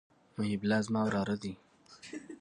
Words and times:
محب 0.37 0.61
الله 0.63 0.79
زما 0.85 1.01
وراره 1.05 1.35
دئ. 1.43 1.53